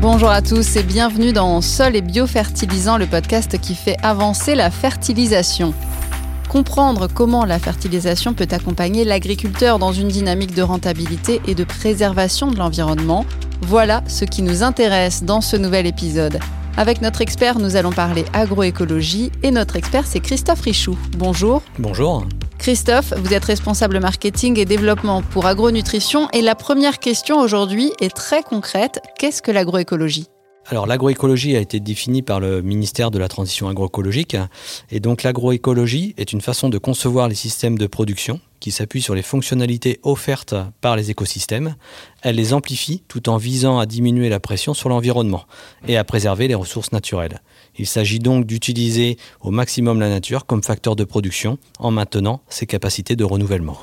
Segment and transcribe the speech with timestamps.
[0.00, 4.70] Bonjour à tous et bienvenue dans Sol et biofertilisant, le podcast qui fait avancer la
[4.70, 5.74] fertilisation.
[6.48, 12.52] Comprendre comment la fertilisation peut accompagner l'agriculteur dans une dynamique de rentabilité et de préservation
[12.52, 13.26] de l'environnement,
[13.62, 16.38] voilà ce qui nous intéresse dans ce nouvel épisode.
[16.76, 20.98] Avec notre expert, nous allons parler agroécologie et notre expert, c'est Christophe Richoux.
[21.16, 21.60] Bonjour.
[21.76, 22.24] Bonjour.
[22.58, 28.14] Christophe, vous êtes responsable marketing et développement pour agronutrition et la première question aujourd'hui est
[28.14, 29.00] très concrète.
[29.18, 30.26] Qu'est-ce que l'agroécologie?
[30.66, 34.36] Alors l'agroécologie a été définie par le ministère de la Transition agroécologique
[34.90, 39.14] et donc l'agroécologie est une façon de concevoir les systèmes de production qui s'appuient sur
[39.14, 41.74] les fonctionnalités offertes par les écosystèmes.
[42.20, 45.44] Elle les amplifie tout en visant à diminuer la pression sur l'environnement
[45.86, 47.40] et à préserver les ressources naturelles.
[47.78, 52.66] Il s'agit donc d'utiliser au maximum la nature comme facteur de production en maintenant ses
[52.66, 53.78] capacités de renouvellement.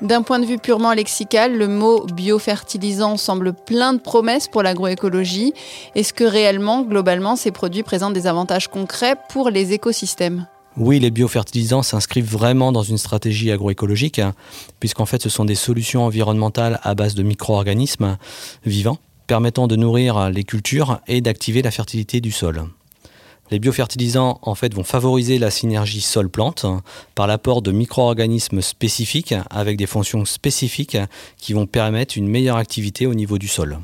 [0.00, 5.52] D'un point de vue purement lexical, le mot biofertilisant semble plein de promesses pour l'agroécologie.
[5.94, 10.46] Est-ce que réellement, globalement, ces produits présentent des avantages concrets pour les écosystèmes?
[10.76, 14.34] Oui, les biofertilisants s'inscrivent vraiment dans une stratégie agroécologique, hein,
[14.80, 18.16] puisqu'en fait ce sont des solutions environnementales à base de micro-organismes
[18.64, 22.64] vivants, permettant de nourrir les cultures et d'activer la fertilité du sol.
[23.50, 26.64] Les biofertilisants en fait vont favoriser la synergie sol-plante
[27.14, 30.96] par l'apport de micro-organismes spécifiques avec des fonctions spécifiques
[31.36, 33.78] qui vont permettre une meilleure activité au niveau du sol.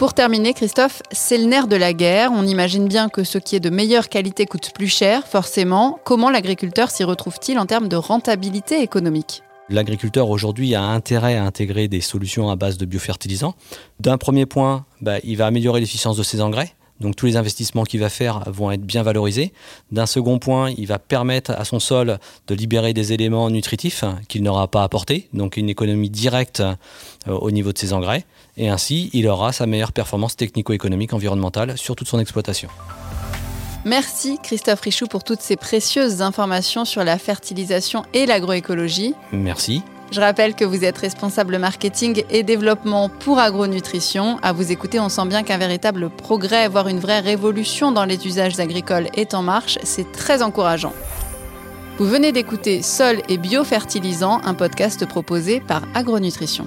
[0.00, 2.30] Pour terminer, Christophe, c'est le nerf de la guerre.
[2.32, 6.00] On imagine bien que ce qui est de meilleure qualité coûte plus cher, forcément.
[6.04, 9.42] Comment l'agriculteur s'y retrouve-t-il en termes de rentabilité économique?
[9.68, 13.54] L'agriculteur aujourd'hui a intérêt à intégrer des solutions à base de biofertilisants.
[14.00, 17.84] D'un premier point, bah, il va améliorer l'efficience de ses engrais donc tous les investissements
[17.84, 19.52] qu'il va faire vont être bien valorisés.
[19.90, 24.42] D'un second point, il va permettre à son sol de libérer des éléments nutritifs qu'il
[24.42, 26.74] n'aura pas apportés, donc une économie directe euh,
[27.26, 28.24] au niveau de ses engrais.
[28.56, 32.68] Et ainsi, il aura sa meilleure performance technico-économique environnementale sur toute son exploitation.
[33.84, 39.14] Merci Christophe Richoux pour toutes ces précieuses informations sur la fertilisation et l'agroécologie.
[39.32, 39.82] Merci.
[40.10, 44.38] Je rappelle que vous êtes responsable marketing et développement pour agronutrition.
[44.42, 48.26] À vous écouter, on sent bien qu'un véritable progrès, voire une vraie révolution dans les
[48.26, 49.78] usages agricoles est en marche.
[49.84, 50.92] C'est très encourageant.
[51.98, 56.66] Vous venez d'écouter Sol et biofertilisant, un podcast proposé par Agronutrition.